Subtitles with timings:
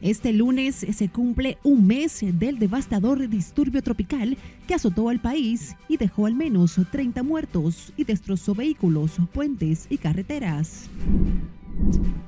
[0.00, 5.98] Este lunes se cumple un mes del devastador disturbio tropical que azotó al país y
[5.98, 10.88] dejó al menos 30 muertos y destrozó vehículos, puentes y carreteras.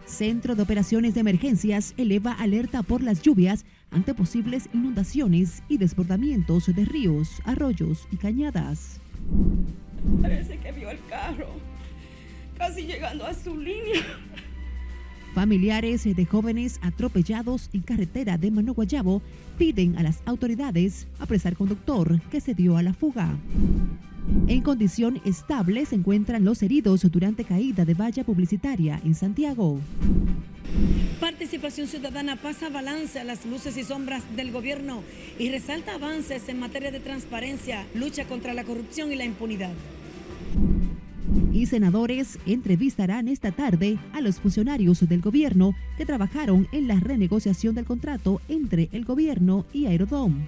[0.04, 6.66] Centro de Operaciones de Emergencias eleva alerta por las lluvias ante posibles inundaciones y desbordamientos
[6.66, 9.00] de ríos, arroyos y cañadas.
[10.20, 11.48] Parece que vio el carro
[12.58, 14.02] casi llegando a su línea.
[15.34, 19.22] Familiares de jóvenes atropellados en carretera de Manoguayabo
[19.56, 23.34] piden a las autoridades apresar conductor que se dio a la fuga.
[24.46, 29.80] En condición estable se encuentran los heridos durante caída de valla publicitaria en Santiago.
[31.18, 35.02] Participación Ciudadana pasa balance a las luces y sombras del gobierno
[35.38, 39.72] y resalta avances en materia de transparencia, lucha contra la corrupción y la impunidad
[41.52, 47.74] y senadores entrevistarán esta tarde a los funcionarios del gobierno que trabajaron en la renegociación
[47.74, 50.42] del contrato entre el gobierno y Aerodom.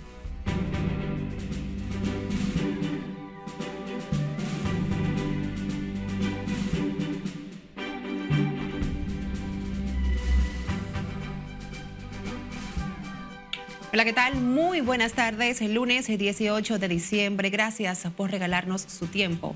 [13.95, 14.35] Hola, ¿qué tal?
[14.35, 15.63] Muy buenas tardes.
[15.63, 17.49] El lunes 18 de diciembre.
[17.51, 19.55] Gracias por regalarnos su tiempo.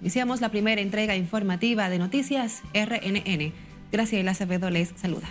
[0.00, 3.52] Iniciamos la primera entrega informativa de Noticias RNN.
[3.92, 5.28] Graciela Acevedo les saluda.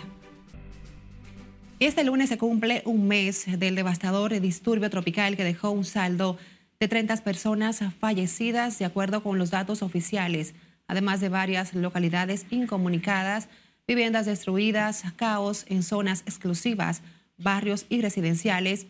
[1.80, 6.38] Este lunes se cumple un mes del devastador disturbio tropical que dejó un saldo
[6.78, 10.54] de 30 personas fallecidas, de acuerdo con los datos oficiales,
[10.86, 13.48] además de varias localidades incomunicadas,
[13.88, 17.02] viviendas destruidas, caos en zonas exclusivas,
[17.38, 18.86] barrios y residenciales,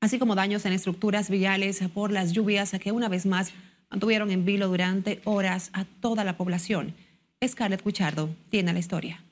[0.00, 3.52] así como daños en estructuras viales por las lluvias que una vez más
[3.90, 6.94] mantuvieron en vilo durante horas a toda la población.
[7.44, 9.24] Scarlett Cuchardo tiene la historia.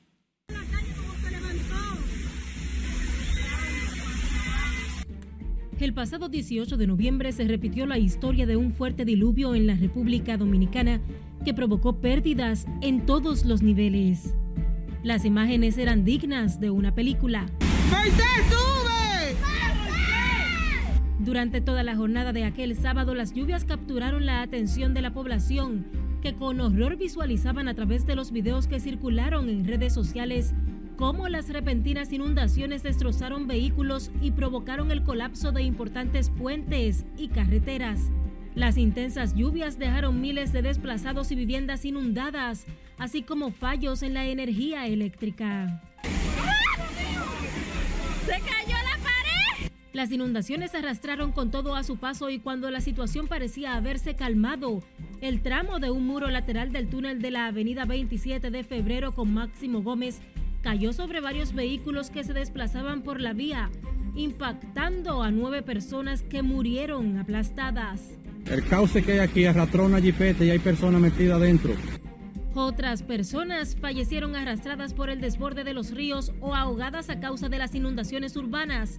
[5.79, 9.75] El pasado 18 de noviembre se repitió la historia de un fuerte diluvio en la
[9.75, 10.99] República Dominicana
[11.45, 14.35] que provocó pérdidas en todos los niveles.
[15.03, 17.45] Las imágenes eran dignas de una película.
[21.19, 25.85] Durante toda la jornada de aquel sábado, las lluvias capturaron la atención de la población,
[26.21, 30.53] que con horror visualizaban a través de los videos que circularon en redes sociales
[30.95, 38.11] cómo las repentinas inundaciones destrozaron vehículos y provocaron el colapso de importantes puentes y carreteras.
[38.55, 42.65] Las intensas lluvias dejaron miles de desplazados y viviendas inundadas,
[42.97, 45.81] así como fallos en la energía eléctrica.
[48.25, 48.58] ¡Se cayó la
[49.91, 54.83] las inundaciones arrastraron con todo a su paso y cuando la situación parecía haberse calmado,
[55.21, 59.33] el tramo de un muro lateral del túnel de la avenida 27 de febrero con
[59.33, 60.21] Máximo Gómez
[60.61, 63.71] cayó sobre varios vehículos que se desplazaban por la vía,
[64.15, 68.17] impactando a nueve personas que murieron aplastadas.
[68.45, 71.73] El cauce que hay aquí arrastró una jipeta y hay personas metidas adentro.
[72.53, 77.57] Otras personas fallecieron arrastradas por el desborde de los ríos o ahogadas a causa de
[77.57, 78.97] las inundaciones urbanas.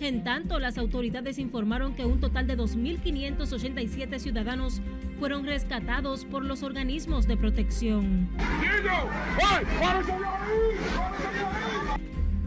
[0.00, 4.80] En tanto, las autoridades informaron que un total de 2.587 ciudadanos
[5.18, 8.28] fueron rescatados por los organismos de protección.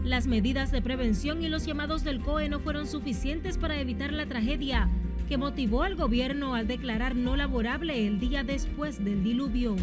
[0.02, 4.26] Las medidas de prevención y los llamados del COE no fueron suficientes para evitar la
[4.26, 4.90] tragedia
[5.28, 9.76] que motivó al gobierno a declarar no laborable el día después del diluvio.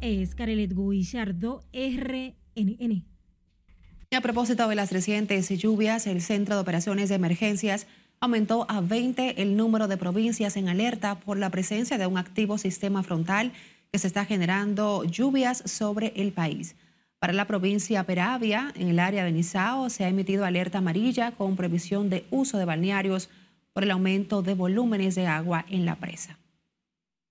[0.00, 3.15] Es Carelet Guillardo, RNN.
[4.12, 7.86] A propósito de las recientes lluvias, el Centro de Operaciones de Emergencias
[8.20, 12.56] aumentó a 20 el número de provincias en alerta por la presencia de un activo
[12.56, 13.52] sistema frontal
[13.92, 16.76] que se está generando lluvias sobre el país.
[17.18, 21.56] Para la provincia Peravia, en el área de Nizao, se ha emitido alerta amarilla con
[21.56, 23.28] previsión de uso de balnearios
[23.72, 26.38] por el aumento de volúmenes de agua en la presa.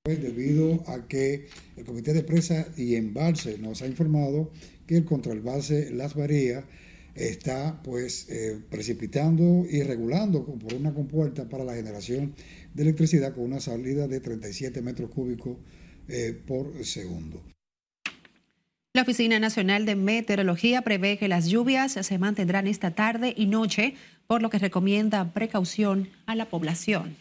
[0.05, 1.47] Debido a que
[1.77, 4.51] el Comité de Presa y Embalse nos ha informado
[4.85, 6.63] que el contralbase Las Varías
[7.15, 12.33] está pues eh, precipitando y regulando por una compuerta para la generación
[12.73, 15.57] de electricidad con una salida de 37 metros cúbicos
[16.07, 17.41] eh, por segundo.
[18.93, 23.95] La Oficina Nacional de Meteorología prevé que las lluvias se mantendrán esta tarde y noche,
[24.27, 27.17] por lo que recomienda precaución a la población.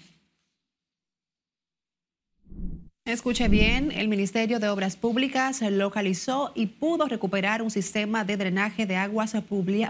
[3.06, 8.86] Escuche bien, el Ministerio de Obras Públicas localizó y pudo recuperar un sistema de drenaje
[8.86, 9.36] de aguas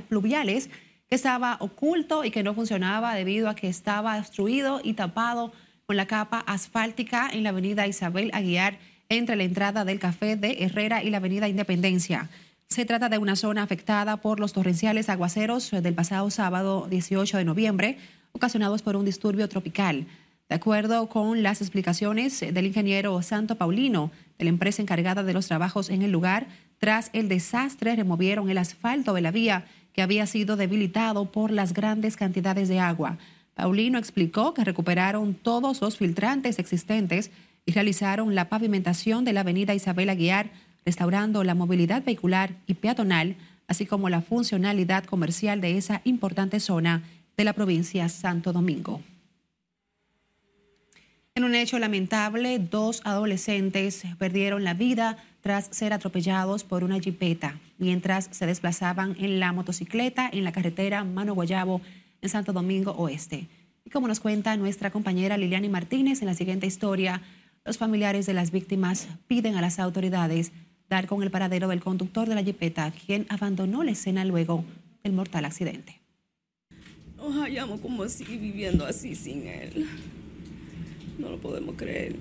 [0.08, 0.68] pluviales
[1.08, 5.52] que estaba oculto y que no funcionaba debido a que estaba obstruido y tapado
[5.86, 8.78] con la capa asfáltica en la avenida Isabel Aguiar
[9.08, 12.28] entre la entrada del café de Herrera y la avenida Independencia.
[12.68, 17.44] Se trata de una zona afectada por los torrenciales aguaceros del pasado sábado 18 de
[17.44, 17.98] noviembre,
[18.32, 20.08] ocasionados por un disturbio tropical.
[20.48, 25.46] De acuerdo con las explicaciones del ingeniero Santo Paulino, de la empresa encargada de los
[25.46, 26.46] trabajos en el lugar,
[26.78, 29.64] tras el desastre removieron el asfalto de la vía
[29.94, 33.16] que había sido debilitado por las grandes cantidades de agua.
[33.54, 37.30] Paulino explicó que recuperaron todos los filtrantes existentes
[37.64, 40.50] y realizaron la pavimentación de la avenida Isabel Aguiar,
[40.84, 43.36] restaurando la movilidad vehicular y peatonal,
[43.66, 47.02] así como la funcionalidad comercial de esa importante zona
[47.36, 49.00] de la provincia Santo Domingo.
[51.36, 57.58] En un hecho lamentable, dos adolescentes perdieron la vida tras ser atropellados por una jipeta
[57.76, 61.80] mientras se desplazaban en la motocicleta en la carretera Mano Guayabo
[62.22, 63.48] en Santo Domingo Oeste.
[63.84, 67.20] Y como nos cuenta nuestra compañera Liliani Martínez en la siguiente historia,
[67.64, 70.52] los familiares de las víctimas piden a las autoridades
[70.88, 74.64] dar con el paradero del conductor de la jipeta, quien abandonó la escena luego
[75.02, 76.00] del mortal accidente.
[77.16, 79.88] Nos hallamos como así, viviendo así sin él.
[81.18, 82.16] No lo podemos creer.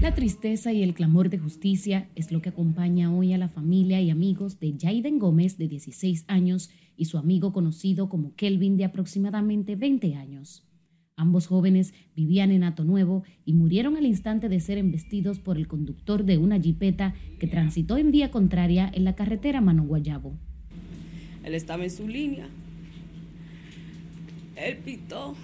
[0.00, 4.02] La tristeza y el clamor de justicia es lo que acompaña hoy a la familia
[4.02, 8.84] y amigos de Jaiden Gómez, de 16 años, y su amigo conocido como Kelvin, de
[8.84, 10.62] aproximadamente 20 años.
[11.16, 15.68] Ambos jóvenes vivían en Ato Nuevo y murieron al instante de ser embestidos por el
[15.68, 20.36] conductor de una jipeta que transitó en vía contraria en la carretera Mano Guayabo.
[21.44, 22.48] Él estaba en su línea
[24.56, 25.34] él pitó,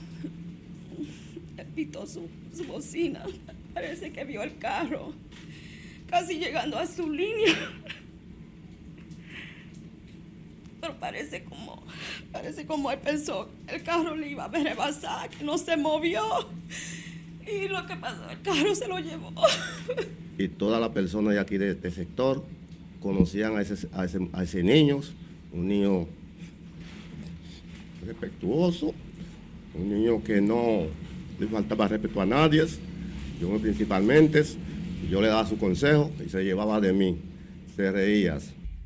[1.56, 2.28] él pitó su,
[2.66, 3.24] bocina.
[3.74, 5.12] Parece que vio el carro
[6.08, 7.54] casi llegando a su línea.
[10.80, 11.82] Pero parece como,
[12.32, 16.22] parece como él pensó, el carro le iba a rebasar, que no se movió.
[17.46, 19.32] Y lo que pasó, el carro se lo llevó.
[20.38, 22.44] Y todas las personas de aquí de este sector
[23.00, 25.00] conocían a ese, a ese, a ese niño,
[25.52, 26.06] un niño
[28.10, 28.92] respetuoso,
[29.74, 30.82] un niño que no
[31.38, 32.64] le faltaba respeto a nadie,
[33.40, 34.42] yo principalmente,
[35.10, 37.16] yo le daba su consejo y se llevaba de mí,
[37.76, 38.38] se reía.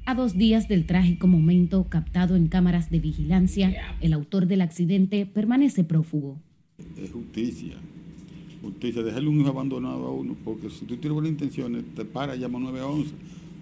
[0.06, 5.24] A dos días del trágico momento captado en cámaras de vigilancia, el autor del accidente
[5.24, 6.38] permanece prófugo.
[6.96, 7.76] Es justicia.
[8.60, 12.36] Justicia, dejarle un hijo abandonado a uno, porque si tú tienes buenas intenciones, te para,
[12.36, 13.10] llama 911,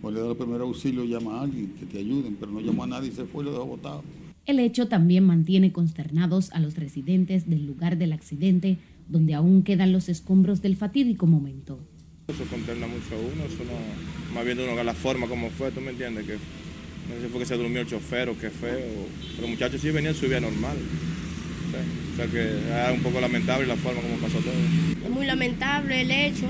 [0.02, 2.84] o le da el primer auxilio, llama a alguien que te ayuden, pero no llama
[2.84, 4.02] a nadie y se fue y lo dejó botado.
[4.44, 8.78] El hecho también mantiene consternados a los residentes del lugar del accidente,
[9.08, 11.78] donde aún quedan los escombros del fatídico momento.
[12.28, 15.70] Eso consterna mucho a uno, eso no, más bien uno que la forma como fue,
[15.70, 18.50] tú me entiendes, que no sé si fue que se durmió el chofer o qué
[18.50, 19.06] fue, o,
[19.36, 20.76] pero muchachos sí venían su vida normal.
[22.12, 24.52] O sea que es un poco lamentable la forma como pasó todo.
[25.04, 26.46] Es muy lamentable el hecho,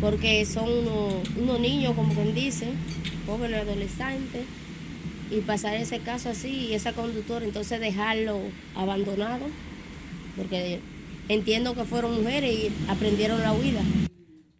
[0.00, 0.68] porque son
[1.36, 2.68] unos, niños, como quien dice,
[3.26, 4.42] jóvenes adolescentes,
[5.30, 8.40] y pasar ese caso así y esa conductora entonces dejarlo
[8.74, 9.46] abandonado,
[10.36, 10.80] porque
[11.28, 13.82] entiendo que fueron mujeres y aprendieron la huida.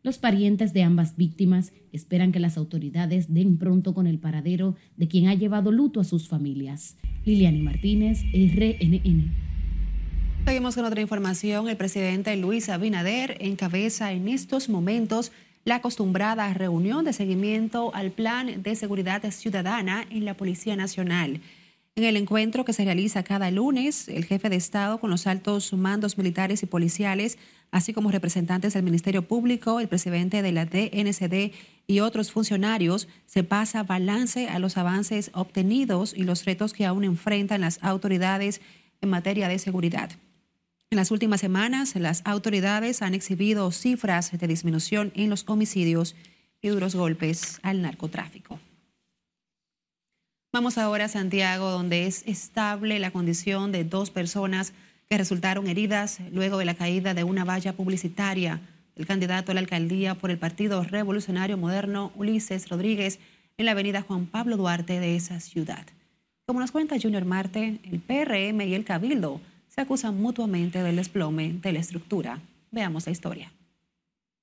[0.02, 5.08] Los parientes de ambas víctimas esperan que las autoridades den pronto con el paradero de
[5.08, 6.96] quien ha llevado luto a sus familias.
[7.26, 9.30] Liliani Martínez, RNN.
[10.46, 11.68] Seguimos con otra información.
[11.68, 15.32] El presidente Luis Abinader encabeza en estos momentos
[15.64, 21.40] la acostumbrada reunión de seguimiento al Plan de Seguridad Ciudadana en la Policía Nacional.
[21.96, 25.72] En el encuentro que se realiza cada lunes, el jefe de Estado con los altos
[25.72, 27.36] mandos militares y policiales,
[27.72, 31.52] así como representantes del Ministerio Público, el presidente de la DNCD
[31.86, 37.04] y otros funcionarios, se pasa balance a los avances obtenidos y los retos que aún
[37.04, 38.62] enfrentan las autoridades
[39.02, 40.10] en materia de seguridad.
[40.92, 46.16] En las últimas semanas, las autoridades han exhibido cifras de disminución en los homicidios
[46.60, 48.58] y duros golpes al narcotráfico.
[50.52, 54.72] Vamos ahora a Santiago, donde es estable la condición de dos personas
[55.08, 58.60] que resultaron heridas luego de la caída de una valla publicitaria
[58.96, 63.20] del candidato a la alcaldía por el Partido Revolucionario Moderno, Ulises Rodríguez,
[63.58, 65.86] en la avenida Juan Pablo Duarte de esa ciudad.
[66.46, 69.40] Como nos cuenta Junior Marte, el PRM y el Cabildo
[69.80, 72.42] se acusan mutuamente del desplome de la estructura.
[72.70, 73.50] Veamos la historia.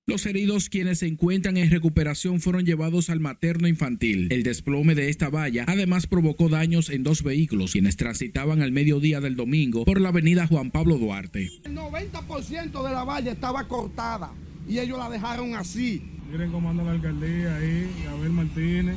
[0.07, 4.29] Los heridos quienes se encuentran en recuperación fueron llevados al materno infantil.
[4.31, 9.21] El desplome de esta valla además provocó daños en dos vehículos quienes transitaban al mediodía
[9.21, 11.51] del domingo por la avenida Juan Pablo Duarte.
[11.65, 14.31] El 90% de la valla estaba cortada
[14.67, 16.01] y ellos la dejaron así.
[16.31, 18.95] Miren cómo anda la alcaldía ahí, Gabriel Martínez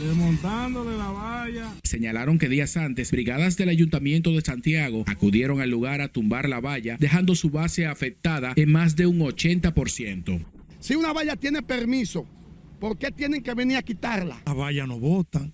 [0.00, 1.74] desmontándole la valla.
[1.84, 6.60] Señalaron que días antes, brigadas del Ayuntamiento de Santiago acudieron al lugar a tumbar la
[6.60, 10.44] valla, dejando su base afectada en más de un 80%.
[10.80, 12.26] Si una valla tiene permiso,
[12.78, 14.40] ¿por qué tienen que venir a quitarla?
[14.46, 15.52] Las vallas no votan,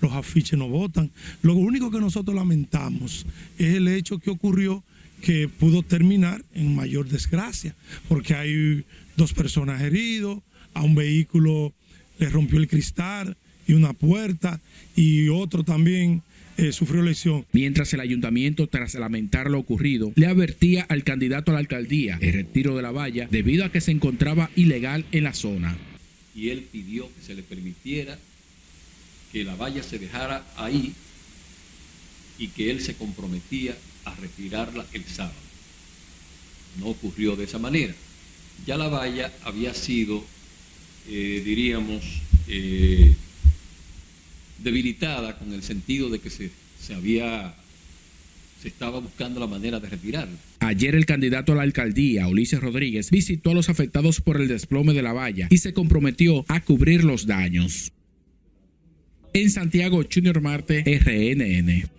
[0.00, 1.10] los afiches no votan.
[1.42, 3.26] Lo único que nosotros lamentamos
[3.58, 4.82] es el hecho que ocurrió
[5.20, 7.76] que pudo terminar en mayor desgracia,
[8.08, 8.84] porque hay
[9.16, 10.38] dos personas heridas,
[10.74, 11.72] a un vehículo
[12.18, 13.36] le rompió el cristal
[13.72, 14.60] y una puerta,
[14.94, 16.22] y otro también
[16.58, 17.46] eh, sufrió lesión.
[17.52, 22.34] Mientras el ayuntamiento, tras lamentar lo ocurrido, le advertía al candidato a la alcaldía el
[22.34, 25.78] retiro de la valla debido a que se encontraba ilegal en la zona.
[26.34, 28.18] Y él pidió que se le permitiera
[29.32, 30.92] que la valla se dejara ahí
[32.38, 33.74] y que él se comprometía
[34.04, 35.34] a retirarla el sábado.
[36.78, 37.94] No ocurrió de esa manera.
[38.66, 40.22] Ya la valla había sido,
[41.08, 42.02] eh, diríamos,
[42.48, 43.14] eh,
[44.62, 46.50] debilitada con el sentido de que se,
[46.80, 47.54] se había
[48.62, 50.38] se estaba buscando la manera de retirarla.
[50.60, 54.92] Ayer el candidato a la alcaldía, Ulises Rodríguez, visitó a los afectados por el desplome
[54.92, 57.92] de la valla y se comprometió a cubrir los daños.
[59.32, 61.90] En Santiago, Junior Marte, RNN.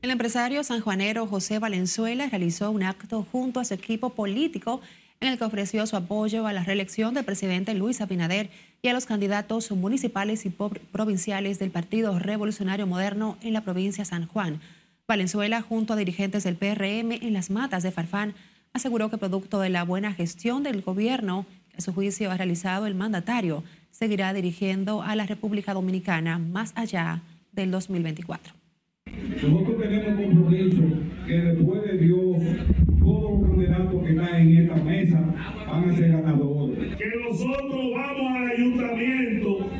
[0.00, 4.80] El empresario sanjuanero José Valenzuela realizó un acto junto a su equipo político
[5.20, 8.50] en el que ofreció su apoyo a la reelección del presidente Luis Abinader
[8.82, 14.10] y a los candidatos municipales y provinciales del Partido Revolucionario Moderno en la provincia de
[14.10, 14.60] San Juan.
[15.08, 18.34] Valenzuela, junto a dirigentes del PRM en las matas de Farfán,
[18.72, 22.86] aseguró que producto de la buena gestión del gobierno que a su juicio ha realizado
[22.86, 27.22] el mandatario, seguirá dirigiendo a la República Dominicana más allá
[27.52, 28.54] del 2024.
[29.42, 30.82] Nosotros tenemos compromiso
[31.26, 32.36] que después de Dios,
[33.78, 35.20] candidatos que están en esta mesa
[35.66, 36.96] van a ser ganadores.
[36.96, 39.70] Que nosotros vamos al ayuntamiento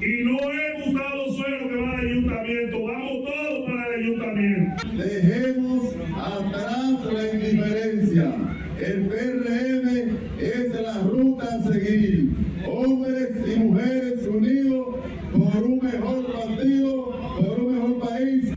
[0.00, 4.88] y no he buscado suelo que va al ayuntamiento, vamos todos para el ayuntamiento.
[4.96, 8.34] Dejemos atrás la indiferencia.
[8.80, 12.30] El PRM es la ruta a seguir.
[12.66, 14.96] Hombres y mujeres unidos
[15.32, 18.54] por un mejor partido, por un mejor país.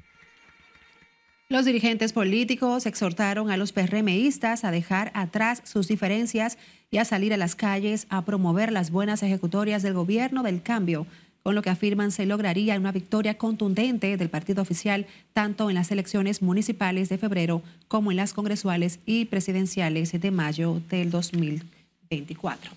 [1.55, 6.57] Los dirigentes políticos exhortaron a los PRMistas a dejar atrás sus diferencias
[6.91, 11.07] y a salir a las calles a promover las buenas ejecutorias del gobierno del cambio,
[11.43, 15.91] con lo que afirman se lograría una victoria contundente del partido oficial tanto en las
[15.91, 22.74] elecciones municipales de febrero como en las congresuales y presidenciales de mayo del 2024.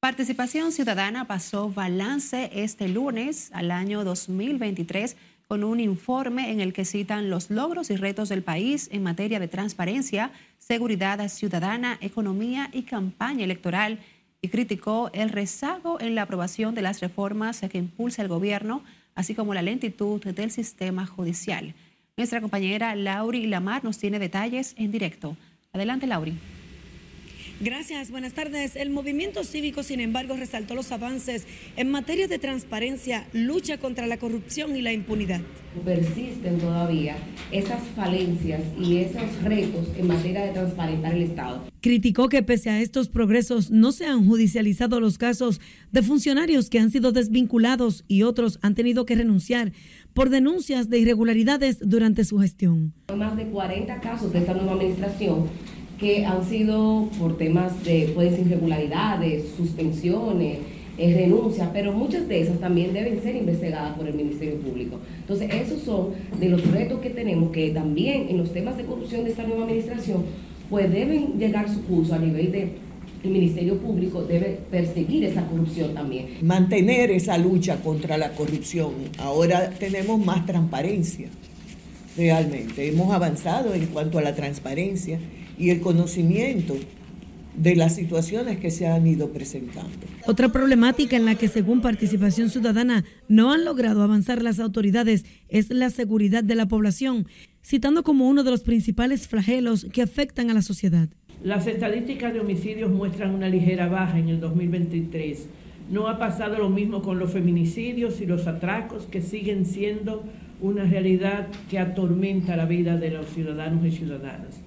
[0.00, 5.16] Participación Ciudadana pasó balance este lunes al año 2023
[5.54, 9.38] con un informe en el que citan los logros y retos del país en materia
[9.38, 14.00] de transparencia, seguridad ciudadana, economía y campaña electoral
[14.42, 18.82] y criticó el rezago en la aprobación de las reformas que impulsa el gobierno,
[19.14, 21.72] así como la lentitud del sistema judicial.
[22.16, 25.36] Nuestra compañera Lauri Lamar nos tiene detalles en directo.
[25.72, 26.36] Adelante, Lauri.
[27.60, 28.74] Gracias, buenas tardes.
[28.74, 31.46] El movimiento cívico, sin embargo, resaltó los avances
[31.76, 35.40] en materia de transparencia, lucha contra la corrupción y la impunidad.
[35.84, 37.16] Persisten todavía
[37.52, 41.64] esas falencias y esos retos en materia de transparentar el Estado.
[41.80, 45.60] Criticó que pese a estos progresos no se han judicializado los casos
[45.92, 49.72] de funcionarios que han sido desvinculados y otros han tenido que renunciar
[50.12, 52.94] por denuncias de irregularidades durante su gestión.
[53.14, 55.48] Más de 40 casos de esta nueva administración
[56.04, 60.58] que han sido por temas de pues, irregularidades, suspensiones,
[60.98, 64.98] eh, renuncias, pero muchas de esas también deben ser investigadas por el Ministerio Público.
[65.20, 66.08] Entonces, esos son
[66.38, 69.62] de los retos que tenemos, que también en los temas de corrupción de esta nueva
[69.62, 70.24] administración,
[70.68, 72.68] pues deben llegar su curso a nivel de
[73.24, 76.26] el Ministerio Público debe perseguir esa corrupción también.
[76.42, 78.92] Mantener esa lucha contra la corrupción.
[79.16, 81.28] Ahora tenemos más transparencia,
[82.18, 82.86] realmente.
[82.86, 85.18] Hemos avanzado en cuanto a la transparencia
[85.58, 86.74] y el conocimiento
[87.56, 89.90] de las situaciones que se han ido presentando.
[90.26, 95.70] Otra problemática en la que según Participación Ciudadana no han logrado avanzar las autoridades es
[95.70, 97.26] la seguridad de la población,
[97.62, 101.08] citando como uno de los principales flagelos que afectan a la sociedad.
[101.42, 105.46] Las estadísticas de homicidios muestran una ligera baja en el 2023.
[105.90, 110.24] No ha pasado lo mismo con los feminicidios y los atracos que siguen siendo
[110.60, 114.63] una realidad que atormenta la vida de los ciudadanos y ciudadanas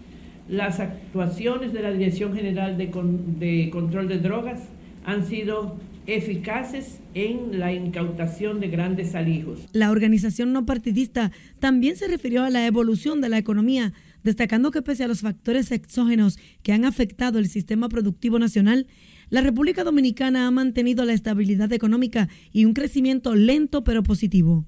[0.50, 4.62] las actuaciones de la Dirección General de, Control de Drogas
[5.06, 9.60] han sido eficaces en la incautación de grandes alijos.
[9.74, 14.82] La organización no partidista también se refirió a la evolución de la economía, destacando que
[14.82, 18.88] pese a los factores exógenos que han afectado el sistema productivo nacional,
[19.30, 24.66] la República Dominicana ha mantenido la estabilidad económica y un crecimiento lento pero positivo.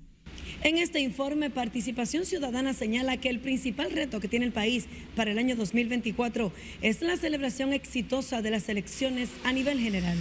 [0.62, 5.32] En este informe, Participación Ciudadana señala que el principal reto que tiene el país para
[5.32, 6.52] el año 2024
[6.82, 10.18] es la celebración exitosa de las elecciones a nivel general.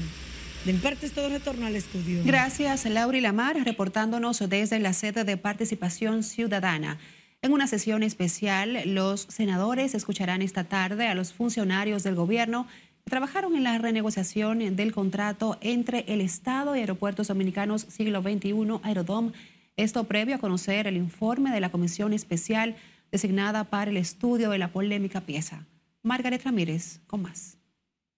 [0.64, 2.22] De mi parte es todo retorno al estudio.
[2.24, 6.98] Gracias, Laura y Lamar, reportándonos desde la sede de Participación Ciudadana.
[7.42, 12.68] En una sesión especial, los senadores escucharán esta tarde a los funcionarios del gobierno
[13.04, 18.80] que trabajaron en la renegociación del contrato entre el Estado y Aeropuertos Dominicanos Siglo XXI
[18.84, 19.32] Aerodom.
[19.78, 22.76] Esto previo a conocer el informe de la comisión especial
[23.10, 25.66] designada para el estudio de la polémica pieza.
[26.02, 27.56] Margaret Ramírez, con más.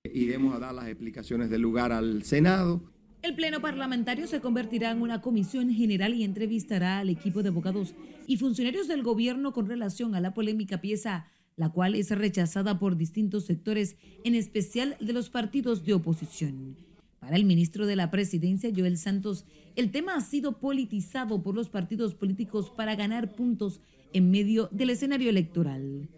[0.03, 2.83] Iremos a dar las explicaciones del lugar al Senado
[3.23, 7.95] el Pleno Parlamentario se convertirá en una comisión general y entrevistará al equipo de abogados
[8.27, 11.27] y funcionarios del gobierno con relación a la polémica pieza,
[11.57, 16.79] la cual es rechazada por distintos sectores, en especial de los partidos de oposición.
[17.21, 19.45] Para el ministro de la Presidencia, Joel Santos,
[19.77, 23.83] el tema ha sido politizado por los partidos políticos para ganar puntos
[24.15, 26.09] en medio del escenario electoral.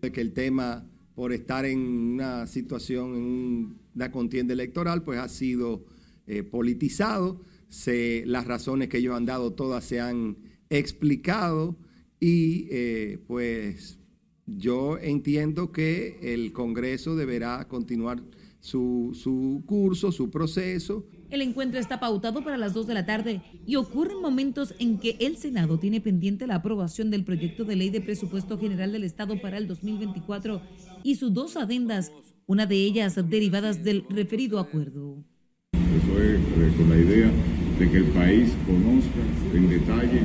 [0.00, 5.84] Que el tema, por estar en una situación, en una contienda electoral, pues ha sido
[6.28, 7.40] eh, politizado.
[7.68, 10.36] Se, las razones que ellos han dado todas se han
[10.70, 11.76] explicado
[12.20, 13.98] y eh, pues
[14.46, 18.22] yo entiendo que el Congreso deberá continuar
[18.62, 21.04] su, su curso, su proceso.
[21.30, 25.16] El encuentro está pautado para las 2 de la tarde y ocurren momentos en que
[25.18, 29.40] el Senado tiene pendiente la aprobación del proyecto de ley de presupuesto general del Estado
[29.40, 30.62] para el 2024
[31.02, 32.12] y sus dos adendas,
[32.46, 35.24] una de ellas derivadas del referido acuerdo.
[35.72, 37.30] Eso es eh, con la idea
[37.80, 40.20] de que el país conozca en detalle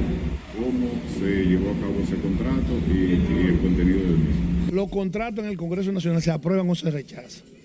[0.59, 0.89] cómo
[1.19, 4.71] se llevó a cabo ese contrato y, el contenido del mismo.
[4.71, 7.56] Los contratos en el Congreso Nacional se aprueban o se rechazan.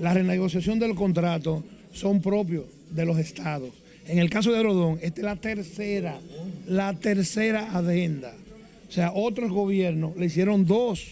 [0.00, 3.70] La renegociación del contrato son propios de los estados.
[4.06, 6.18] En el caso de Rodón, esta es la tercera,
[6.66, 8.34] la tercera adenda.
[8.88, 11.06] O sea, otros gobiernos le hicieron dos,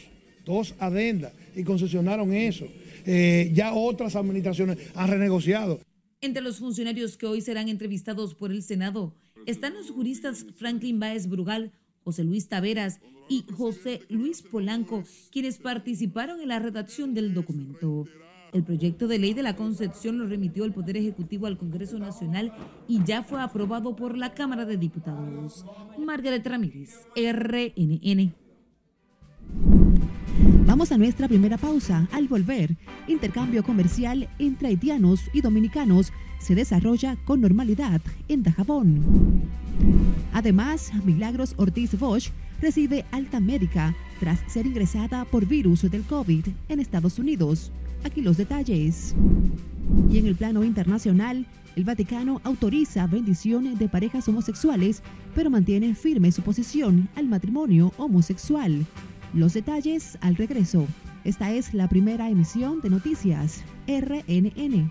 [0.47, 2.67] dos adendas y concesionaron eso.
[3.05, 5.81] Eh, ya otras administraciones han renegociado.
[6.23, 9.15] Entre los funcionarios que hoy serán entrevistados por el Senado
[9.47, 11.73] están los juristas Franklin Baez Brugal,
[12.05, 18.07] José Luis Taveras y José Luis Polanco, quienes participaron en la redacción del documento.
[18.53, 22.53] El proyecto de ley de la Concepción lo remitió el Poder Ejecutivo al Congreso Nacional
[22.87, 25.67] y ya fue aprobado por la Cámara de Diputados.
[25.99, 28.33] Margaret Ramírez, RNN.
[30.67, 32.09] Vamos a nuestra primera pausa.
[32.13, 39.49] Al volver, intercambio comercial entre haitianos y dominicanos se desarrolla con normalidad en Dajabón.
[40.33, 42.31] Además, Milagros Ortiz Bosch
[42.61, 47.73] recibe alta médica tras ser ingresada por virus del COVID en Estados Unidos.
[48.05, 49.15] Aquí los detalles.
[50.11, 55.03] Y en el plano internacional, el Vaticano autoriza bendición de parejas homosexuales,
[55.35, 58.85] pero mantiene firme su posición al matrimonio homosexual.
[59.35, 60.87] Los detalles al regreso.
[61.25, 64.91] Esta es la primera emisión de Noticias RNN.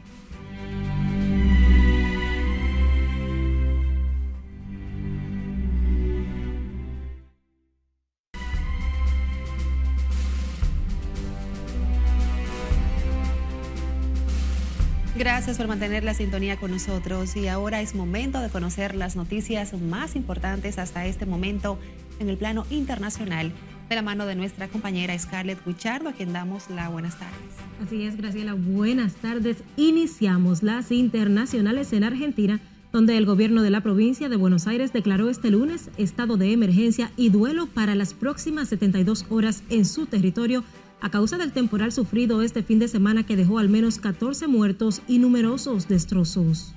[15.18, 19.74] Gracias por mantener la sintonía con nosotros y ahora es momento de conocer las noticias
[19.74, 21.80] más importantes hasta este momento
[22.20, 23.52] en el plano internacional
[23.90, 27.36] de la mano de nuestra compañera Scarlett Guichardo, a quien damos la buenas tardes.
[27.84, 29.58] Así es, Graciela, buenas tardes.
[29.76, 32.60] Iniciamos las internacionales en Argentina,
[32.94, 37.12] donde el gobierno de la provincia de Buenos Aires declaró este lunes estado de emergencia
[37.18, 40.64] y duelo para las próximas 72 horas en su territorio
[41.02, 45.02] a causa del temporal sufrido este fin de semana que dejó al menos 14 muertos
[45.08, 46.74] y numerosos destrozos.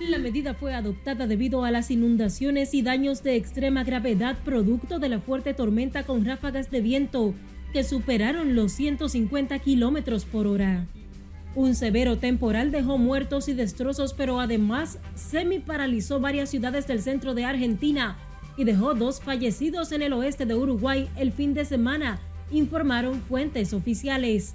[0.00, 5.10] La medida fue adoptada debido a las inundaciones y daños de extrema gravedad producto de
[5.10, 7.34] la fuerte tormenta con ráfagas de viento
[7.72, 10.86] que superaron los 150 kilómetros por hora.
[11.54, 17.44] Un severo temporal dejó muertos y destrozos, pero además semi-paralizó varias ciudades del centro de
[17.44, 18.16] Argentina
[18.56, 22.20] y dejó dos fallecidos en el oeste de Uruguay el fin de semana,
[22.50, 24.54] informaron fuentes oficiales.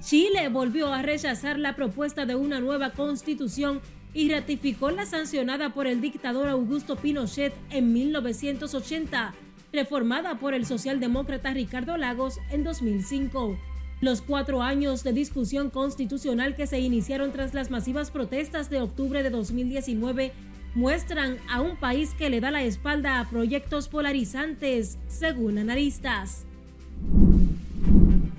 [0.00, 3.80] Chile volvió a rechazar la propuesta de una nueva constitución
[4.14, 9.34] y ratificó la sancionada por el dictador Augusto Pinochet en 1980,
[9.72, 13.58] reformada por el socialdemócrata Ricardo Lagos en 2005.
[14.00, 19.22] Los cuatro años de discusión constitucional que se iniciaron tras las masivas protestas de octubre
[19.22, 20.32] de 2019
[20.76, 26.44] muestran a un país que le da la espalda a proyectos polarizantes, según analistas.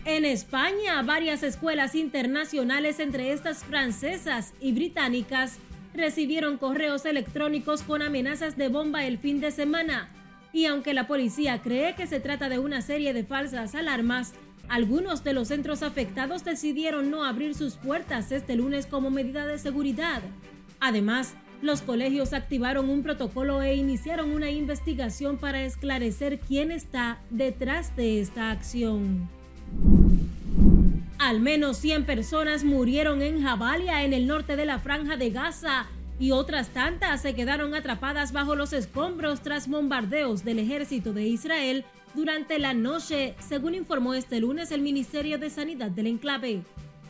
[0.06, 5.58] En España, varias escuelas internacionales, entre estas francesas y británicas,
[5.96, 10.12] recibieron correos electrónicos con amenazas de bomba el fin de semana.
[10.54, 14.34] Y aunque la policía cree que se trata de una serie de falsas alarmas,
[14.70, 19.58] algunos de los centros afectados decidieron no abrir sus puertas este lunes como medida de
[19.58, 20.22] seguridad.
[20.80, 27.96] Además, los colegios activaron un protocolo e iniciaron una investigación para esclarecer quién está detrás
[27.96, 29.30] de esta acción.
[31.18, 35.88] Al menos 100 personas murieron en Jabalia, en el norte de la franja de Gaza,
[36.20, 41.86] y otras tantas se quedaron atrapadas bajo los escombros tras bombardeos del ejército de Israel
[42.16, 46.64] durante la noche, según informó este lunes el Ministerio de Sanidad del enclave.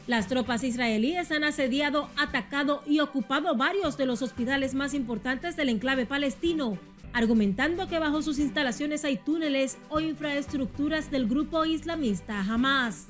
[0.07, 5.67] Las tropas israelíes han asediado, atacado y ocupado varios de los hospitales más importantes del
[5.67, 6.77] enclave palestino,
[7.11, 13.07] argumentando que bajo sus instalaciones hay túneles o infraestructuras del grupo islamista Hamas.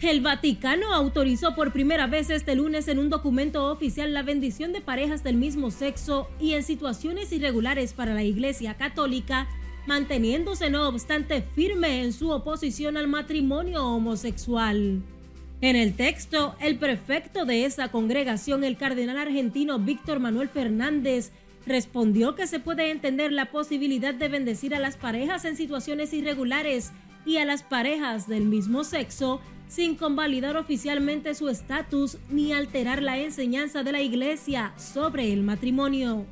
[0.00, 4.80] El Vaticano autorizó por primera vez este lunes en un documento oficial la bendición de
[4.80, 9.46] parejas del mismo sexo y en situaciones irregulares para la Iglesia Católica,
[9.86, 15.02] manteniéndose no obstante firme en su oposición al matrimonio homosexual.
[15.60, 21.30] En el texto, el prefecto de esa congregación, el cardenal argentino Víctor Manuel Fernández,
[21.66, 26.90] respondió que se puede entender la posibilidad de bendecir a las parejas en situaciones irregulares
[27.24, 33.18] y a las parejas del mismo sexo sin convalidar oficialmente su estatus ni alterar la
[33.18, 36.26] enseñanza de la Iglesia sobre el matrimonio.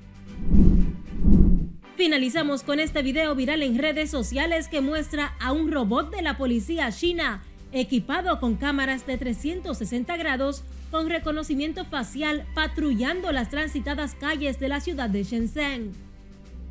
[2.01, 6.39] Finalizamos con este video viral en redes sociales que muestra a un robot de la
[6.39, 14.59] policía china equipado con cámaras de 360 grados con reconocimiento facial patrullando las transitadas calles
[14.59, 15.93] de la ciudad de Shenzhen.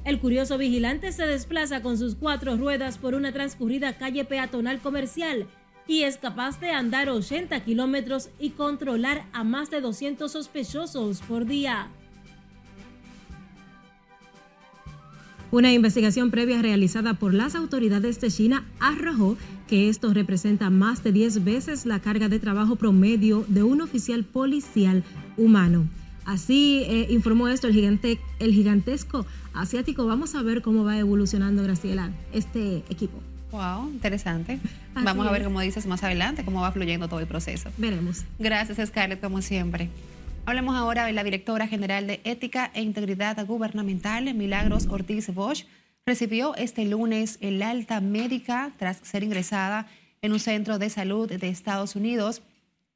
[0.03, 5.45] El curioso vigilante se desplaza con sus cuatro ruedas por una transcurrida calle peatonal comercial
[5.85, 11.45] y es capaz de andar 80 kilómetros y controlar a más de 200 sospechosos por
[11.45, 11.91] día.
[15.51, 19.35] Una investigación previa realizada por las autoridades de China arrojó
[19.67, 24.23] que esto representa más de 10 veces la carga de trabajo promedio de un oficial
[24.23, 25.03] policial
[25.37, 25.87] humano.
[26.23, 30.05] Así eh, informó esto el, gigante, el gigantesco asiático.
[30.05, 33.19] Vamos a ver cómo va evolucionando, Graciela, este equipo.
[33.51, 34.59] Wow, interesante.
[34.93, 37.71] Vamos a ver, cómo dices, más adelante, cómo va fluyendo todo el proceso.
[37.77, 38.23] Veremos.
[38.37, 39.89] Gracias, Scarlett, como siempre.
[40.49, 45.67] Hablemos ahora de la directora general de Ética e Integridad Gubernamental, Milagros Ortiz Bosch.
[46.07, 49.85] Recibió este lunes el alta médica tras ser ingresada
[50.23, 52.41] en un centro de salud de Estados Unidos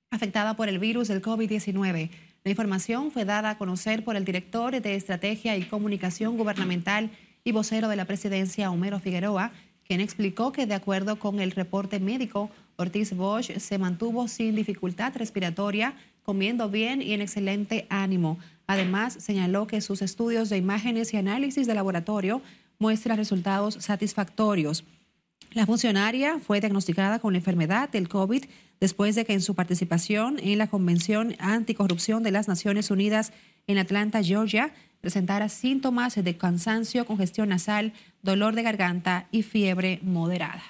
[0.10, 2.10] afectada por el virus del COVID-19.
[2.44, 7.12] La información fue dada a conocer por el director de Estrategia y Comunicación Gubernamental
[7.44, 9.52] y vocero de la presidencia, Homero Figueroa,
[9.86, 15.16] quien explicó que de acuerdo con el reporte médico, Ortiz Bosch se mantuvo sin dificultad
[15.16, 18.40] respiratoria, comiendo bien y en excelente ánimo.
[18.68, 22.42] Además, señaló que sus estudios de imágenes y análisis de laboratorio
[22.80, 24.86] muestran resultados satisfactorios.
[25.52, 28.46] La funcionaria fue diagnosticada con la enfermedad del COVID
[28.80, 33.32] después de que en su participación en la Convención Anticorrupción de las Naciones Unidas
[33.68, 40.64] en Atlanta, Georgia, presentara síntomas de cansancio, congestión nasal, dolor de garganta y fiebre moderada.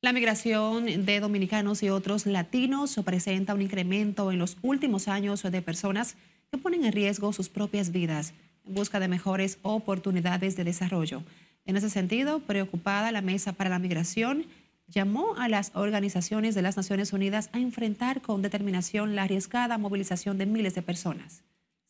[0.00, 5.60] La migración de dominicanos y otros latinos presenta un incremento en los últimos años de
[5.60, 6.14] personas
[6.52, 8.32] que ponen en riesgo sus propias vidas
[8.64, 11.24] en busca de mejores oportunidades de desarrollo.
[11.66, 14.46] En ese sentido, preocupada la Mesa para la Migración
[14.86, 20.38] llamó a las organizaciones de las Naciones Unidas a enfrentar con determinación la arriesgada movilización
[20.38, 21.42] de miles de personas.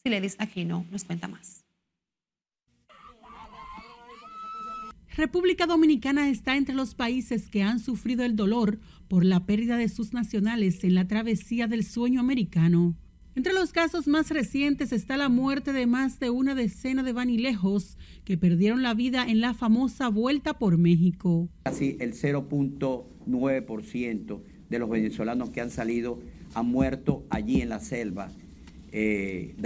[0.03, 1.68] Siledis Aquino nos cuenta más.
[5.19, 8.79] República Dominicana está entre los países que han sufrido el dolor
[9.09, 12.95] por la pérdida de sus nacionales en la travesía del sueño americano.
[13.35, 17.99] Entre los casos más recientes está la muerte de más de una decena de vanilejos
[18.25, 21.49] que perdieron la vida en la famosa Vuelta por México.
[21.65, 26.21] Casi el 0.9% de los venezolanos que han salido
[26.55, 28.31] han muerto allí en la selva
[28.93, 29.57] eh.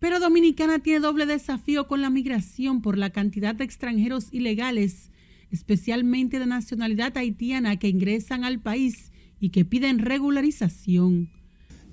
[0.00, 5.10] Pero Dominicana tiene doble desafío con la migración por la cantidad de extranjeros ilegales,
[5.50, 11.28] especialmente de nacionalidad haitiana que ingresan al país y que piden regularización.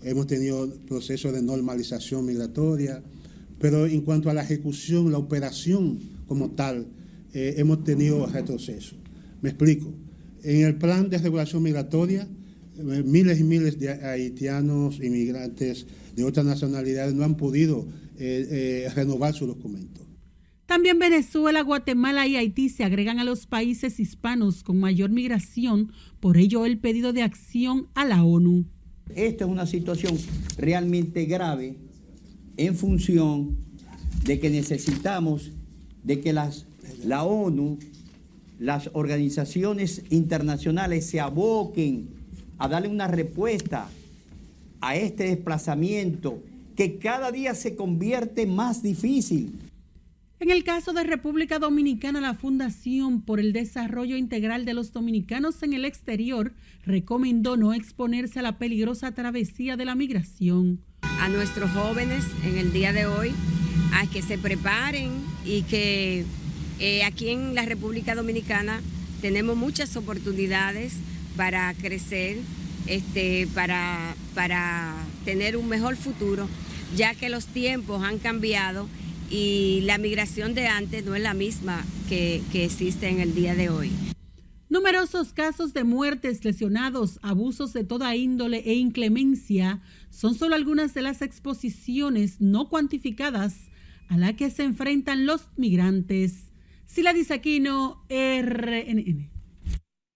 [0.02, 3.04] Hemos tenido procesos de normalización migratoria,
[3.60, 6.88] pero en cuanto a la ejecución, la operación como tal,
[7.34, 8.96] eh, hemos tenido retroceso.
[9.42, 9.94] Me explico.
[10.44, 12.26] En el plan de regulación migratoria,
[12.84, 15.86] miles y miles de haitianos, inmigrantes
[16.16, 17.88] de otras nacionalidades no han podido
[18.18, 20.02] eh, eh, renovar su documento.
[20.66, 26.36] También Venezuela, Guatemala y Haití se agregan a los países hispanos con mayor migración, por
[26.36, 28.66] ello el pedido de acción a la ONU.
[29.16, 30.18] Esta es una situación
[30.58, 31.78] realmente grave
[32.58, 33.58] en función
[34.26, 35.52] de que necesitamos
[36.04, 36.66] de que las,
[37.06, 37.80] la ONU,
[38.60, 42.17] las organizaciones internacionales se aboquen
[42.58, 43.90] a darle una respuesta
[44.82, 46.42] a este desplazamiento
[46.76, 49.60] que cada día se convierte más difícil.
[50.40, 55.64] En el caso de República Dominicana, la Fundación por el Desarrollo Integral de los Dominicanos
[55.64, 56.54] en el Exterior
[56.86, 60.80] recomendó no exponerse a la peligrosa travesía de la migración.
[61.02, 63.32] A nuestros jóvenes en el día de hoy
[63.94, 65.10] a que se preparen
[65.44, 66.24] y que
[66.80, 68.82] eh, aquí en la República Dominicana
[69.22, 70.94] tenemos muchas oportunidades
[71.38, 72.40] para crecer,
[72.88, 76.50] este, para, para tener un mejor futuro,
[76.96, 78.90] ya que los tiempos han cambiado
[79.30, 83.56] y la migración de antes no es la misma que, que existe en el día
[83.56, 83.92] de hoy.
[84.70, 91.04] Numerosos casos de muertes, lesionados, abusos de toda índole e inclemencia son solo algunas de
[91.04, 93.56] las exposiciones no cuantificadas
[94.10, 96.48] a la que se enfrentan los migrantes.
[96.86, 99.37] Sila Aquino, RNN.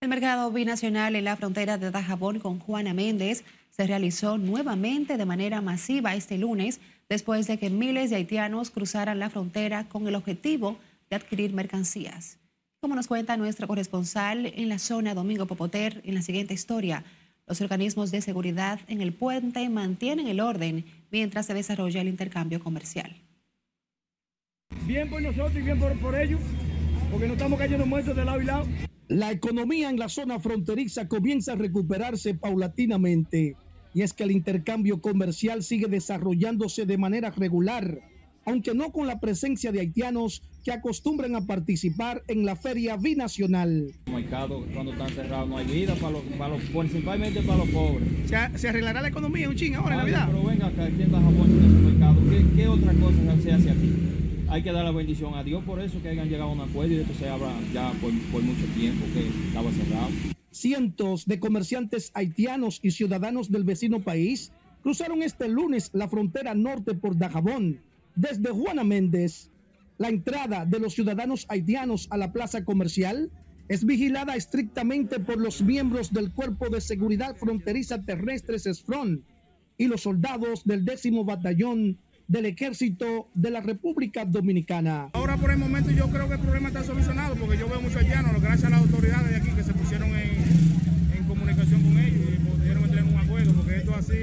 [0.02, 5.26] El mercado binacional en la frontera de Dajabón con Juana Méndez se realizó nuevamente de
[5.26, 10.16] manera masiva este lunes después de que miles de haitianos cruzaran la frontera con el
[10.16, 12.40] objetivo de adquirir mercancías.
[12.80, 17.04] Como nos cuenta nuestro corresponsal en la zona Domingo Popoter en la siguiente historia,
[17.46, 22.60] los organismos de seguridad en el puente mantienen el orden mientras se desarrolla el intercambio
[22.60, 23.16] comercial.
[24.88, 26.42] Bien por nosotros y bien por, ellos,
[27.12, 28.66] porque no estamos cayendo muertos de lado y lado.
[29.12, 33.58] La economía en la zona fronteriza comienza a recuperarse paulatinamente
[33.94, 38.00] y es que el intercambio comercial sigue desarrollándose de manera regular,
[38.46, 43.92] aunque no con la presencia de haitianos que acostumbran a participar en la feria binacional.
[44.06, 48.08] mercado cuando están cerrados no hay vida para los, para los principalmente para los pobres.
[48.56, 50.28] ¿Se, arreglará la economía un ching ahora en Navidad?
[50.28, 53.72] Pero venga acá, aquí en Japón en ese mercado, ¿qué, ¿qué otra cosa se hace
[53.72, 54.11] aquí?
[54.52, 56.94] Hay que dar la bendición a Dios por eso que hayan llegado a un acuerdo
[56.94, 60.10] y esto se abra ya por, mucho tiempo que estaba cerrado.
[60.52, 64.52] Cientos de comerciantes haitianos y ciudadanos del vecino país
[64.84, 67.80] cruzaron este lunes la frontera norte por Dajabón.
[68.16, 69.50] Desde Juana Méndez,
[69.98, 73.32] la entrada de los ciudadanos haitianos a la plaza comercial
[73.70, 79.24] es vigilada estrictamente por los miembros del Cuerpo de Seguridad Fronteriza Terrestre SESFRON
[79.78, 81.98] y los soldados del décimo batallón
[82.32, 85.10] del ejército de la República Dominicana.
[85.12, 87.98] Ahora por el momento yo creo que el problema está solucionado porque yo veo muchos
[87.98, 92.40] haitianos, gracias a las autoridades de aquí que se pusieron en, comunicación con ellos y
[92.40, 94.14] pudieron entrar en un acuerdo porque esto así,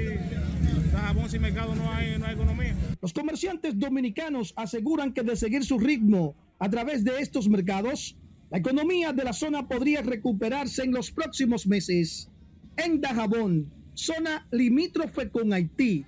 [0.91, 2.75] jabón sin mercado no hay, no hay economía.
[2.99, 8.17] Los comerciantes dominicanos aseguran que de seguir su ritmo a través de estos mercados,
[8.49, 12.31] la economía de la zona podría recuperarse en los próximos meses.
[12.75, 16.05] En Dajabón, zona limítrofe con Haití,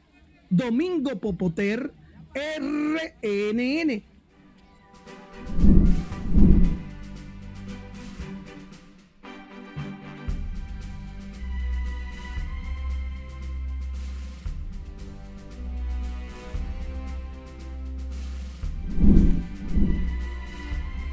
[0.52, 1.94] Domingo Popoter,
[2.36, 4.04] RNN.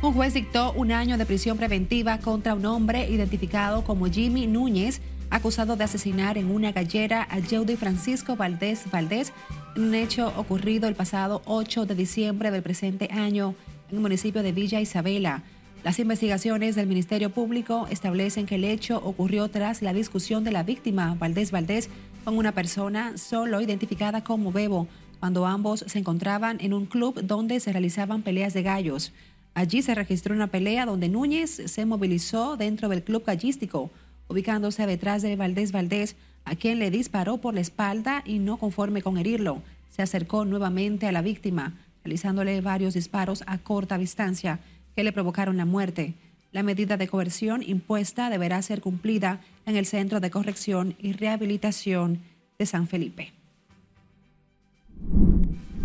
[0.03, 5.01] Un juez dictó un año de prisión preventiva contra un hombre identificado como Jimmy Núñez
[5.31, 9.33] acusado de asesinar en una gallera a Jeudy Francisco Valdés Valdés
[9.77, 13.55] un hecho ocurrido el pasado 8 de diciembre del presente año
[13.91, 15.43] en el municipio de Villa Isabela.
[15.85, 20.65] Las investigaciones del Ministerio Público establecen que el hecho ocurrió tras la discusión de la
[20.65, 21.89] víctima, Valdés Valdés,
[22.25, 24.89] con una persona solo identificada como Bebo,
[25.21, 29.13] cuando ambos se encontraban en un club donde se realizaban peleas de gallos.
[29.55, 33.91] Allí se registró una pelea donde Núñez se movilizó dentro del club gallístico
[34.29, 39.03] ubicándose detrás de Valdés Valdés, a quien le disparó por la espalda y no conforme
[39.03, 44.61] con herirlo, se acercó nuevamente a la víctima, realizándole varios disparos a corta distancia
[44.95, 46.15] que le provocaron la muerte.
[46.53, 52.21] La medida de coerción impuesta deberá ser cumplida en el Centro de Corrección y Rehabilitación
[52.59, 53.33] de San Felipe.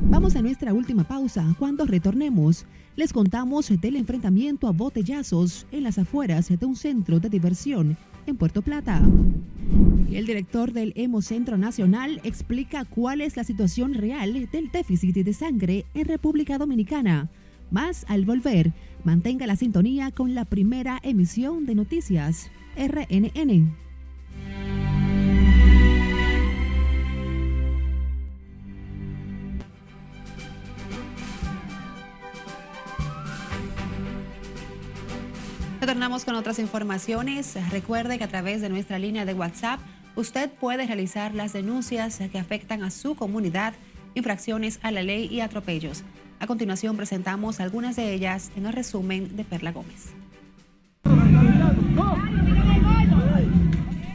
[0.06, 1.44] Vamos a nuestra última pausa.
[1.60, 7.30] Cuando retornemos, les contamos del enfrentamiento a botellazos en las afueras de un centro de
[7.30, 9.02] diversión en Puerto Plata.
[10.12, 15.86] El director del Hemocentro Nacional explica cuál es la situación real del déficit de sangre
[15.94, 17.30] en República Dominicana.
[17.72, 23.76] Más al volver, mantenga la sintonía con la primera emisión de noticias RNN.
[35.84, 37.58] Retornamos con otras informaciones.
[37.69, 39.82] Recuerde que a través de nuestra línea de WhatsApp
[40.15, 43.74] usted puede realizar las denuncias que afectan a su comunidad,
[44.15, 46.06] infracciones a la ley y atropellos.
[46.39, 50.13] A continuación presentamos algunas de ellas en el resumen de Perla Gómez.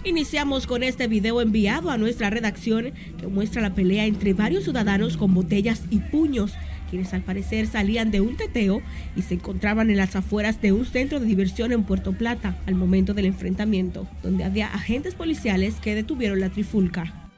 [0.05, 5.19] Iniciamos con este video enviado a nuestra redacción que muestra la pelea entre varios ciudadanos
[5.19, 6.55] con botellas y puños,
[6.89, 8.83] quienes al parecer salían de un teteo
[9.17, 12.75] y se encontraban en las afueras de un centro de diversión en Puerto Plata al
[12.75, 17.29] momento del enfrentamiento, donde había agentes policiales que detuvieron la trifulca.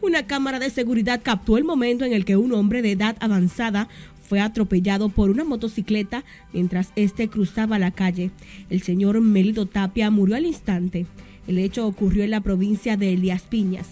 [0.00, 3.88] Una cámara de seguridad captó el momento en el que un hombre de edad avanzada
[4.22, 8.30] fue atropellado por una motocicleta mientras este cruzaba la calle.
[8.70, 11.06] El señor Melido Tapia murió al instante.
[11.46, 13.88] El hecho ocurrió en la provincia de Elías Piñas.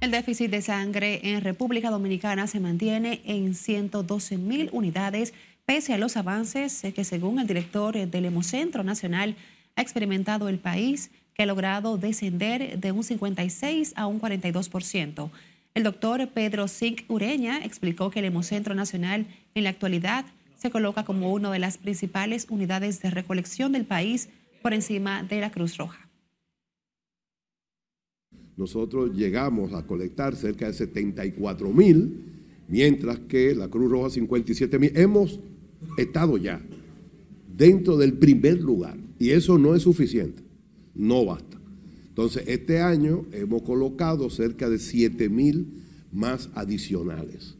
[0.00, 5.32] El déficit de sangre en República Dominicana se mantiene en 112 mil unidades,
[5.64, 9.36] pese a los avances que, según el director del Hemocentro Nacional,
[9.76, 15.30] ha experimentado el país, que ha logrado descender de un 56 a un 42%.
[15.74, 21.04] El doctor Pedro Sink Ureña explicó que el Hemocentro Nacional en la actualidad se coloca
[21.04, 24.28] como una de las principales unidades de recolección del país
[24.62, 26.08] por encima de la Cruz Roja.
[28.56, 32.22] Nosotros llegamos a colectar cerca de 74 mil,
[32.68, 34.92] mientras que la Cruz Roja 57 mil.
[34.96, 35.40] Hemos
[35.98, 36.60] estado ya
[37.48, 40.40] dentro del primer lugar y eso no es suficiente,
[40.94, 41.53] no basta.
[42.14, 47.56] Entonces, este año hemos colocado cerca de 7 mil más adicionales.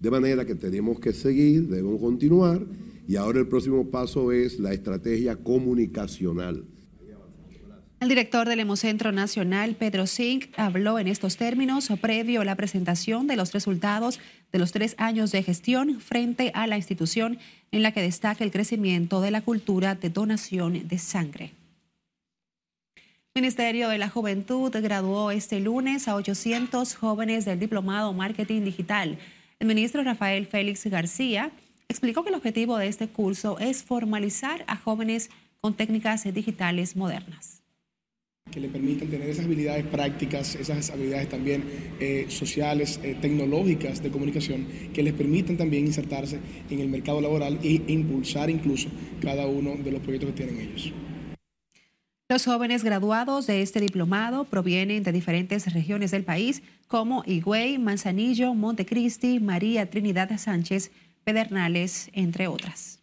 [0.00, 2.64] De manera que tenemos que seguir, debemos continuar
[3.06, 6.64] y ahora el próximo paso es la estrategia comunicacional.
[8.00, 13.26] El director del Hemocentro Nacional, Pedro Sink, habló en estos términos previo a la presentación
[13.26, 14.20] de los resultados
[14.52, 17.38] de los tres años de gestión frente a la institución
[17.72, 21.61] en la que destaca el crecimiento de la cultura de donación de sangre.
[23.34, 29.16] Ministerio de la Juventud graduó este lunes a 800 jóvenes del Diplomado Marketing Digital.
[29.58, 31.50] El ministro Rafael Félix García
[31.88, 35.30] explicó que el objetivo de este curso es formalizar a jóvenes
[35.62, 37.62] con técnicas digitales modernas.
[38.50, 41.64] Que le permitan tener esas habilidades prácticas, esas habilidades también
[42.00, 47.58] eh, sociales, eh, tecnológicas de comunicación, que les permitan también insertarse en el mercado laboral
[47.62, 48.90] e impulsar incluso
[49.22, 50.92] cada uno de los proyectos que tienen ellos.
[52.32, 58.54] Los jóvenes graduados de este diplomado provienen de diferentes regiones del país como Higüey, Manzanillo,
[58.54, 60.92] Montecristi, María Trinidad Sánchez,
[61.24, 63.00] Pedernales, entre otras.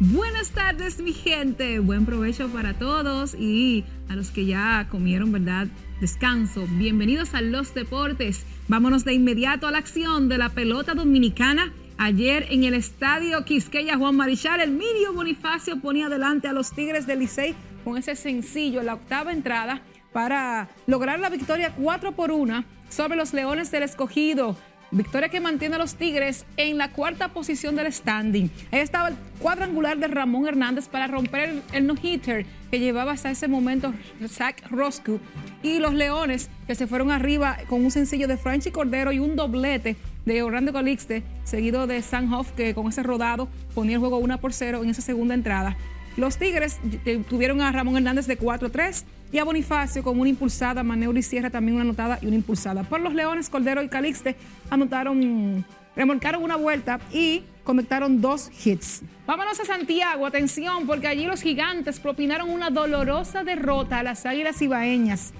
[0.00, 5.68] Buenas tardes mi gente, buen provecho para todos y a los que ya comieron, ¿verdad?
[6.00, 6.66] Descanso.
[6.72, 8.44] Bienvenidos a los deportes.
[8.68, 11.72] Vámonos de inmediato a la acción de la pelota dominicana.
[11.96, 17.06] Ayer en el estadio Quisqueya Juan Marichal, el Mirio Bonifacio ponía adelante a los Tigres
[17.06, 19.80] del Licey con ese sencillo, la octava entrada,
[20.12, 24.54] para lograr la victoria 4 por 1 sobre los Leones del Escogido.
[24.90, 28.50] Victoria que mantiene a los Tigres en la cuarta posición del standing.
[28.70, 33.48] Ahí estaba el cuadrangular de Ramón Hernández para romper el, no-hitter que llevaba hasta ese
[33.48, 33.92] momento
[34.28, 35.18] Zach Roscoe.
[35.62, 39.34] Y los Leones que se fueron arriba con un sencillo de Franchi Cordero y un
[39.34, 44.38] doblete de Orlando Calixte, seguido de Sanhoff, que con ese rodado ponía el juego 1
[44.38, 45.76] por 0 en esa segunda entrada.
[46.16, 49.04] Los Tigres eh, tuvieron a Ramón Hernández de 4-3
[49.36, 52.84] y a Bonifacio con una impulsada, Maneuri Sierra también una anotada y una impulsada.
[52.84, 54.34] Por los Leones, Cordero y Calixte
[54.70, 55.62] anotaron,
[55.94, 59.02] remolcaron una vuelta y conectaron dos hits.
[59.26, 64.62] Vámonos a Santiago, atención, porque allí los gigantes propinaron una dolorosa derrota a las Águilas
[64.62, 65.34] Ibaeñas.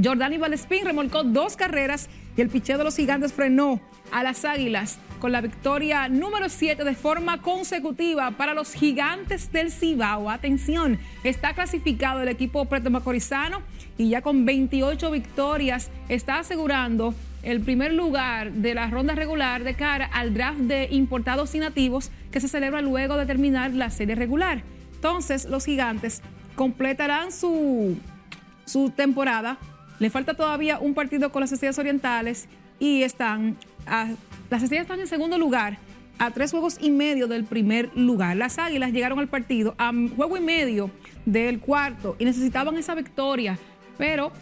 [0.00, 3.80] Jordani Valespín remolcó dos carreras y el picheo de los gigantes frenó
[4.12, 9.70] a las Águilas con la victoria número 7 de forma consecutiva para los gigantes del
[9.70, 10.30] Cibao.
[10.30, 13.62] Atención, está clasificado el equipo preto macorizano
[13.98, 19.74] y ya con 28 victorias está asegurando el primer lugar de la ronda regular de
[19.74, 24.14] cara al draft de importados y nativos que se celebra luego de terminar la serie
[24.14, 24.62] regular.
[24.94, 26.22] Entonces, los gigantes
[26.56, 27.96] completarán su,
[28.64, 29.58] su temporada.
[29.98, 32.48] Le falta todavía un partido con las estrellas orientales
[32.78, 33.56] y están,
[34.50, 35.78] las estrellas están en segundo lugar
[36.18, 38.36] a tres juegos y medio del primer lugar.
[38.36, 40.90] Las Águilas llegaron al partido a juego y medio
[41.24, 43.58] del cuarto y necesitaban esa victoria,
[43.98, 44.32] pero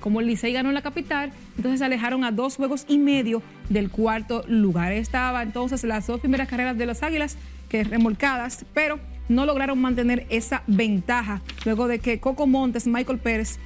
[0.00, 3.42] como el Licey ganó en la capital, entonces se alejaron a dos juegos y medio
[3.70, 4.92] del cuarto lugar.
[4.92, 7.36] Estaba entonces las dos primeras carreras de las Águilas
[7.68, 13.58] que remolcadas, pero no lograron mantener esa ventaja luego de que Coco Montes, Michael Pérez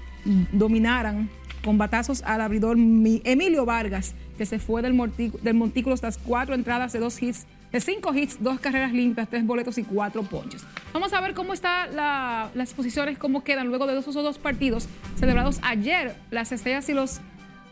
[0.52, 1.28] dominaran
[1.64, 4.96] con batazos al abridor Emilio Vargas, que se fue del,
[5.42, 9.76] del montículo cuatro entradas de dos hits, de cinco hits, dos carreras limpias, tres boletos
[9.76, 10.64] y cuatro ponches.
[10.94, 15.58] Vamos a ver cómo están las posiciones, cómo quedan luego de esos dos partidos celebrados
[15.62, 16.16] ayer.
[16.30, 17.20] Las estrellas y los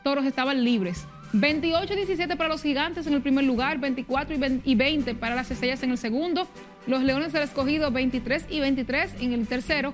[0.03, 1.07] toros estaban libres.
[1.33, 5.51] 28 y 17 para los gigantes en el primer lugar, 24 y 20 para las
[5.51, 6.47] estrellas en el segundo,
[6.87, 9.93] los leones del escogido 23 y 23 en el tercero,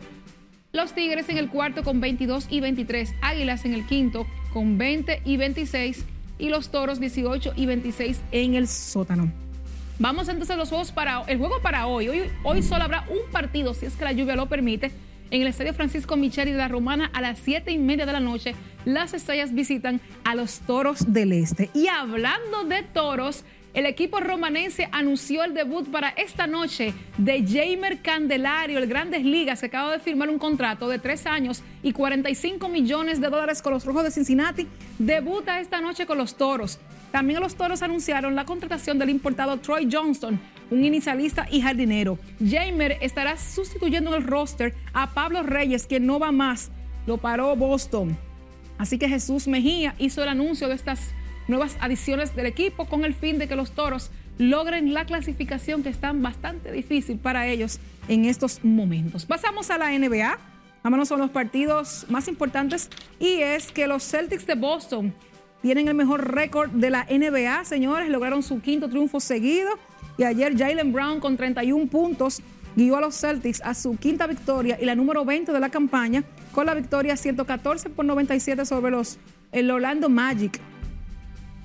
[0.73, 5.23] los tigres en el cuarto con 22 y 23, águilas en el quinto con 20
[5.25, 6.05] y 26
[6.43, 9.33] y los toros 18 y 26 en el sótano.
[10.01, 12.09] Vamos entonces a los juegos para el juego para hoy.
[12.09, 14.91] Hoy, hoy solo habrá un partido, si es que la lluvia lo permite,
[15.31, 18.19] en el Estadio Francisco Micheli de la Romana a las 7 y media de la
[18.19, 18.57] noche.
[18.85, 21.71] Las estrellas visitan a los Toros del Este.
[21.75, 23.45] Y hablando de toros,
[23.75, 29.61] el equipo romanense anunció el debut para esta noche de Jamer Candelario, el Grandes Ligas,
[29.61, 33.73] que acaba de firmar un contrato de tres años y 45 millones de dólares con
[33.73, 34.69] los Rojos de Cincinnati.
[34.99, 36.81] Debuta esta noche con los Toros.
[37.13, 40.39] También los Toros anunciaron la contratación del importado Troy Johnston,
[40.71, 42.19] un inicialista y jardinero.
[42.45, 46.71] Jamer estará sustituyendo en el roster a Pablo Reyes, que no va más.
[47.07, 48.19] Lo paró Boston.
[48.77, 51.15] Así que Jesús Mejía hizo el anuncio de estas
[51.49, 55.89] nuevas adiciones del equipo con el fin de que los toros logren la clasificación que
[55.89, 57.79] está bastante difícil para ellos
[58.09, 59.27] en estos momentos.
[59.27, 60.39] Pasamos a la NBA.
[60.83, 62.91] Vámonos con los partidos más importantes
[63.21, 65.15] y es que los Celtics de Boston
[65.63, 68.09] tienen el mejor récord de la NBA, señores.
[68.09, 69.71] Lograron su quinto triunfo seguido
[70.19, 72.43] y ayer Jalen Brown con 31 puntos
[72.75, 76.25] guió a los Celtics a su quinta victoria y la número 20 de la campaña
[76.53, 79.19] con la victoria 114 por 97 sobre los
[79.53, 80.59] el Orlando Magic.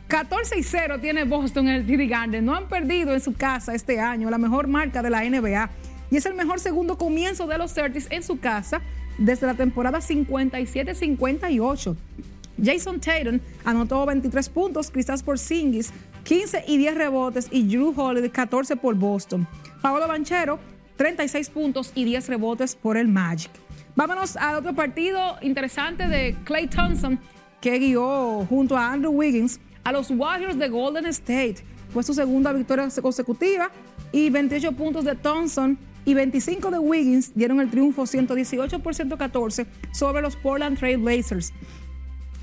[0.08, 2.46] 14 y 0 tiene Boston en el TD Garden.
[2.46, 5.70] No han perdido en su casa este año, la mejor marca de la NBA.
[6.10, 8.82] Y es el mejor segundo comienzo de los Celtics en su casa
[9.18, 11.96] desde la temporada 57-58.
[12.64, 15.92] Jason Tatum anotó 23 puntos, Kristaps Porzingis
[16.24, 19.46] 15 y 10 rebotes y Drew Holiday 14 por Boston.
[19.82, 20.58] Paolo Banchero
[20.96, 23.52] 36 puntos y 10 rebotes por el Magic.
[23.96, 27.20] Vámonos al otro partido interesante de Clay Thompson
[27.60, 31.64] que guió junto a Andrew Wiggins a los Warriors de Golden State.
[31.94, 33.72] Fue su segunda victoria consecutiva
[34.12, 39.66] y 28 puntos de Thompson y 25 de Wiggins dieron el triunfo 118 por 114
[39.94, 41.54] sobre los Portland Trail Blazers.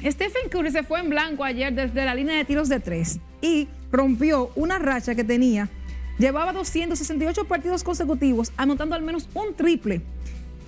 [0.03, 3.69] Stephen Curry se fue en blanco ayer desde la línea de tiros de tres y
[3.93, 5.69] rompió una racha que tenía.
[6.19, 10.01] Llevaba 268 partidos consecutivos anotando al menos un triple.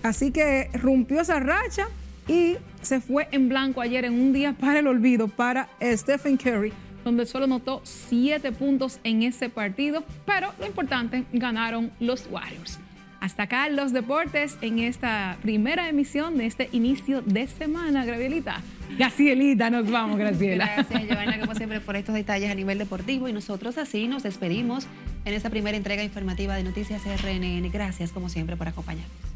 [0.03, 1.89] Así que rompió esa racha
[2.29, 6.73] y se fue en blanco ayer en un día para el olvido para Stephen Curry,
[7.05, 12.79] donde solo notó 7 puntos en ese partido, pero lo importante, ganaron los Warriors.
[13.21, 18.63] Hasta acá los deportes en esta primera emisión de este inicio de semana, Gracielita.
[18.97, 20.67] Gracielita, nos vamos, Graciela.
[20.77, 23.29] Gracias, Joana, como siempre, por estos detalles a nivel deportivo.
[23.29, 24.87] Y nosotros así nos despedimos
[25.25, 27.69] en esta primera entrega informativa de Noticias RNN.
[27.73, 29.36] Gracias, como siempre, por acompañarnos.